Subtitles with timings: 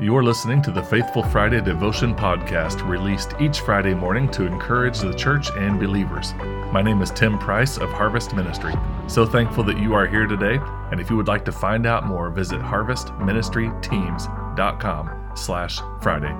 [0.00, 5.12] You're listening to the Faithful Friday Devotion Podcast, released each Friday morning to encourage the
[5.12, 6.34] church and believers.
[6.72, 8.74] My name is Tim Price of Harvest Ministry.
[9.08, 10.60] So thankful that you are here today,
[10.92, 16.32] and if you would like to find out more, visit harvestministryteams.com slash Friday.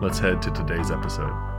[0.00, 1.51] Let's head to today's episode.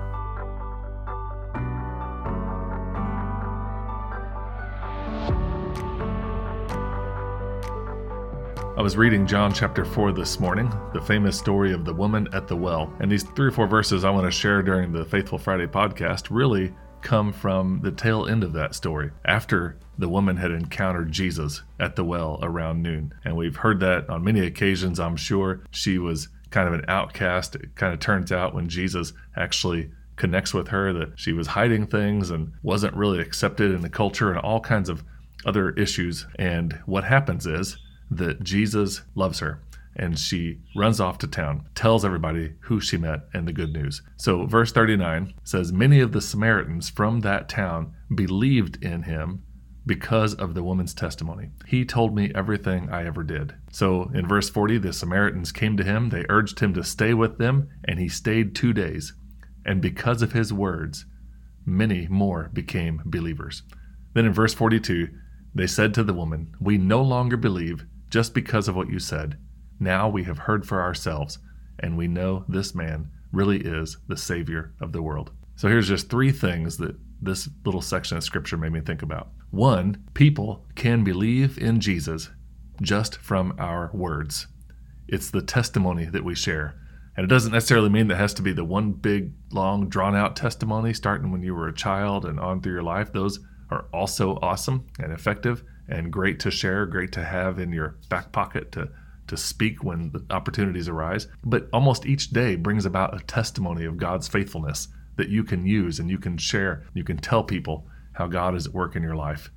[8.76, 12.48] I was reading John chapter 4 this morning, the famous story of the woman at
[12.48, 12.92] the well.
[13.00, 16.30] And these three or four verses I want to share during the Faithful Friday podcast
[16.32, 21.62] really come from the tail end of that story after the woman had encountered Jesus
[21.80, 23.14] at the well around noon.
[23.24, 25.62] And we've heard that on many occasions, I'm sure.
[25.70, 27.54] She was kind of an outcast.
[27.54, 31.86] It kind of turns out when Jesus actually connects with her that she was hiding
[31.86, 35.04] things and wasn't really accepted in the culture and all kinds of
[35.46, 36.26] other issues.
[36.40, 37.78] And what happens is
[38.18, 39.62] that Jesus loves her
[39.96, 44.02] and she runs off to town, tells everybody who she met and the good news.
[44.18, 49.44] So, verse 39 says, Many of the Samaritans from that town believed in him
[49.86, 51.50] because of the woman's testimony.
[51.68, 53.54] He told me everything I ever did.
[53.72, 57.38] So, in verse 40, the Samaritans came to him, they urged him to stay with
[57.38, 59.14] them, and he stayed two days.
[59.66, 61.06] And because of his words,
[61.66, 63.64] many more became believers.
[64.14, 65.10] Then in verse 42,
[65.56, 69.40] they said to the woman, We no longer believe just because of what you said.
[69.80, 71.40] Now we have heard for ourselves,
[71.80, 75.32] and we know this man really is the Savior of the world.
[75.56, 79.30] So here's just three things that this little section of Scripture made me think about.
[79.50, 82.30] One, people can believe in Jesus
[82.84, 84.46] just from our words.
[85.08, 86.76] It's the testimony that we share.
[87.18, 90.36] And it doesn't necessarily mean that has to be the one big, long, drawn out
[90.36, 93.12] testimony starting when you were a child and on through your life.
[93.12, 93.40] Those
[93.72, 98.32] are also awesome and effective and great to share, great to have in your back
[98.32, 98.90] pocket to
[99.28, 101.28] to speak when the opportunities arise.
[101.44, 106.00] But almost each day brings about a testimony of God's faithfulness that you can use
[106.00, 106.84] and you can share.
[106.94, 109.50] You can tell people how God is at work in your life.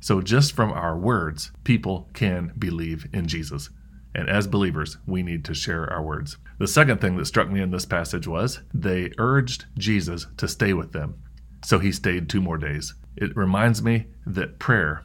[0.00, 3.70] So just from our words, people can believe in Jesus.
[4.14, 6.36] And as believers, we need to share our words.
[6.58, 10.72] The second thing that struck me in this passage was they urged Jesus to stay
[10.72, 11.22] with them.
[11.64, 12.94] So he stayed two more days.
[13.16, 15.04] It reminds me that prayer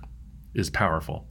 [0.53, 1.27] is powerful.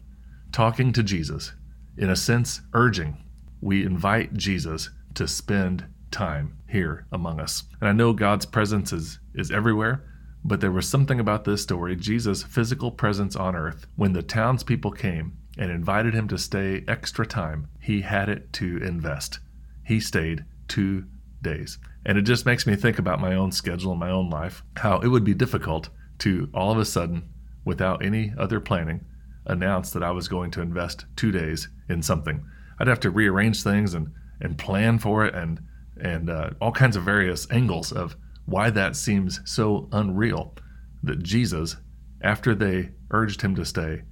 [0.53, 1.53] Talking to Jesus,
[1.97, 3.25] in a sense, urging,
[3.60, 7.65] we invite Jesus to spend time here among us.
[7.81, 10.04] And I know God's presence is, is everywhere,
[10.44, 14.93] but there was something about this story, Jesus' physical presence on earth, when the townspeople
[14.93, 19.41] came and invited him to stay extra time, he had it to invest.
[19.84, 21.06] He stayed two
[21.43, 21.78] days.
[22.04, 25.00] And it just makes me think about my own schedule and my own life, how
[25.00, 25.88] it would be difficult
[26.19, 27.28] to all of a sudden,
[27.66, 29.04] without any other planning,
[29.44, 32.43] announced that I was going to invest two days in something.
[32.78, 35.60] I'd have to rearrange things and, and plan for it and,
[36.00, 38.16] and uh, all kinds of various angles of
[38.47, 40.54] why that seems so unreal
[41.03, 41.77] that Jesus,
[42.22, 44.03] after they urged him to stay,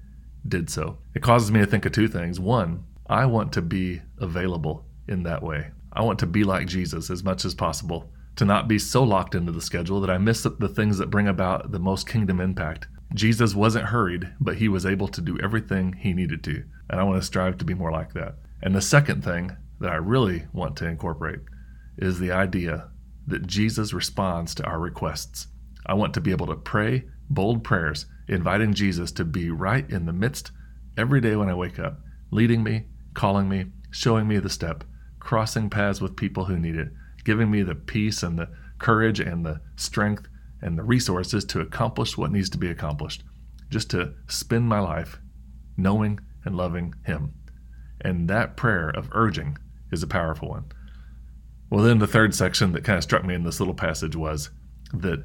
[0.46, 0.98] did so.
[1.14, 2.38] It causes me to think of two things.
[2.38, 5.68] One, I want to be available in that way.
[5.92, 9.34] I want to be like Jesus as much as possible, to not be so locked
[9.34, 12.88] into the schedule that I miss the things that bring about the most kingdom impact.
[13.14, 16.64] Jesus wasn't hurried, but he was able to do everything he needed to.
[16.90, 18.34] And I want to strive to be more like that.
[18.60, 21.40] And the second thing that I really want to incorporate
[21.96, 22.90] is the idea
[23.26, 25.46] that Jesus responds to our requests.
[25.86, 30.06] I want to be able to pray bold prayers, inviting Jesus to be right in
[30.06, 30.50] the midst
[30.96, 34.84] every day when I wake up, leading me, calling me, showing me the step,
[35.20, 36.88] crossing paths with people who need it,
[37.24, 38.48] giving me the peace and the
[38.78, 40.28] courage and the strength
[40.64, 43.22] and the resources to accomplish what needs to be accomplished.
[43.68, 45.20] Just to spend my life
[45.76, 47.34] knowing and loving Him.
[48.00, 49.58] And that prayer of urging
[49.92, 50.64] is a powerful one.
[51.70, 54.50] Well, then the third section that kind of struck me in this little passage was
[54.92, 55.24] that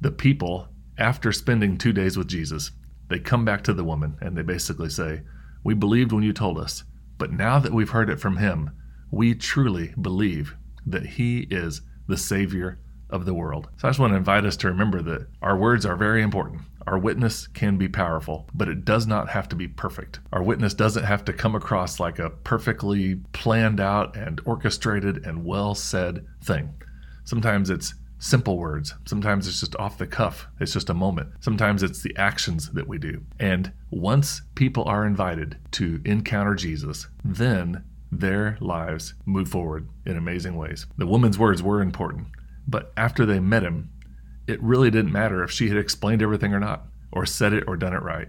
[0.00, 2.70] the people, after spending two days with Jesus,
[3.08, 5.22] they come back to the woman and they basically say,
[5.62, 6.84] We believed when you told us,
[7.18, 8.70] but now that we've heard it from him,
[9.10, 10.54] we truly believe
[10.86, 12.78] that he is the Savior
[13.10, 13.68] of the world.
[13.76, 16.62] So I just want to invite us to remember that our words are very important.
[16.86, 20.20] Our witness can be powerful, but it does not have to be perfect.
[20.32, 25.44] Our witness doesn't have to come across like a perfectly planned out and orchestrated and
[25.44, 26.74] well said thing.
[27.24, 28.94] Sometimes it's simple words.
[29.06, 30.46] Sometimes it's just off the cuff.
[30.60, 31.30] It's just a moment.
[31.40, 33.22] Sometimes it's the actions that we do.
[33.38, 40.56] And once people are invited to encounter Jesus, then their lives move forward in amazing
[40.56, 40.86] ways.
[40.98, 42.28] The woman's words were important.
[42.66, 43.90] But after they met him,
[44.46, 47.76] it really didn't matter if she had explained everything or not, or said it or
[47.76, 48.28] done it right.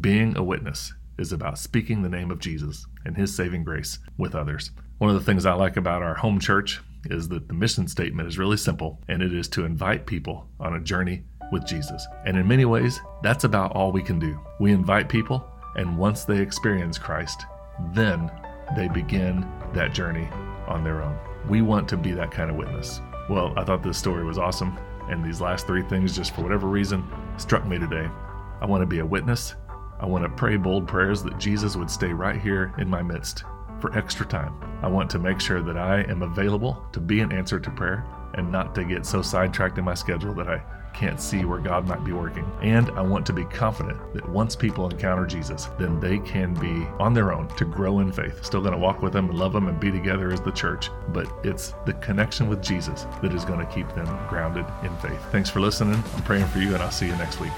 [0.00, 4.34] Being a witness is about speaking the name of Jesus and his saving grace with
[4.34, 4.70] others.
[4.98, 8.28] One of the things I like about our home church is that the mission statement
[8.28, 12.06] is really simple, and it is to invite people on a journey with Jesus.
[12.26, 14.38] And in many ways, that's about all we can do.
[14.60, 15.44] We invite people,
[15.76, 17.46] and once they experience Christ,
[17.92, 18.30] then
[18.76, 20.28] they begin that journey
[20.66, 21.16] on their own.
[21.48, 23.00] We want to be that kind of witness.
[23.28, 24.78] Well, I thought this story was awesome,
[25.10, 28.08] and these last three things, just for whatever reason, struck me today.
[28.60, 29.54] I want to be a witness.
[30.00, 33.44] I want to pray bold prayers that Jesus would stay right here in my midst
[33.80, 34.54] for extra time.
[34.82, 38.06] I want to make sure that I am available to be an answer to prayer
[38.34, 40.62] and not to get so sidetracked in my schedule that I
[40.94, 42.50] can't see where God might be working.
[42.62, 46.86] And I want to be confident that once people encounter Jesus, then they can be
[46.98, 48.44] on their own to grow in faith.
[48.44, 50.90] Still going to walk with them and love them and be together as the church,
[51.08, 55.20] but it's the connection with Jesus that is going to keep them grounded in faith.
[55.30, 56.02] Thanks for listening.
[56.14, 57.52] I'm praying for you, and I'll see you next week.